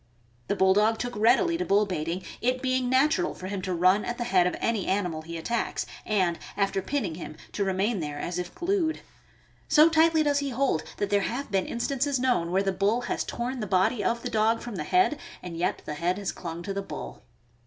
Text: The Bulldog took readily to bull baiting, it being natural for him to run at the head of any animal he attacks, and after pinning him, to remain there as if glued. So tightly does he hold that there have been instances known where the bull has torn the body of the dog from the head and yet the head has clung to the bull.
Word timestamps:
The 0.47 0.55
Bulldog 0.55 0.97
took 0.97 1.15
readily 1.15 1.59
to 1.59 1.63
bull 1.63 1.85
baiting, 1.85 2.23
it 2.41 2.59
being 2.63 2.89
natural 2.89 3.35
for 3.35 3.45
him 3.45 3.61
to 3.61 3.71
run 3.71 4.03
at 4.03 4.17
the 4.17 4.23
head 4.23 4.47
of 4.47 4.55
any 4.59 4.87
animal 4.87 5.21
he 5.21 5.37
attacks, 5.37 5.85
and 6.07 6.39
after 6.57 6.81
pinning 6.81 7.13
him, 7.13 7.37
to 7.51 7.63
remain 7.63 7.99
there 7.99 8.17
as 8.17 8.39
if 8.39 8.55
glued. 8.55 9.01
So 9.67 9.89
tightly 9.89 10.23
does 10.23 10.39
he 10.39 10.49
hold 10.49 10.81
that 10.97 11.11
there 11.11 11.21
have 11.21 11.51
been 11.51 11.67
instances 11.67 12.19
known 12.19 12.51
where 12.51 12.63
the 12.63 12.71
bull 12.71 13.01
has 13.01 13.23
torn 13.23 13.59
the 13.59 13.67
body 13.67 14.03
of 14.03 14.23
the 14.23 14.31
dog 14.31 14.61
from 14.61 14.75
the 14.75 14.85
head 14.85 15.19
and 15.43 15.55
yet 15.55 15.83
the 15.85 15.93
head 15.93 16.17
has 16.17 16.31
clung 16.31 16.63
to 16.63 16.73
the 16.73 16.81
bull. 16.81 17.21